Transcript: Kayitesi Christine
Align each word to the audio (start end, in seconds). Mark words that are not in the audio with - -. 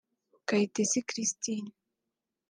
Kayitesi 0.47 0.99
Christine 1.09 1.69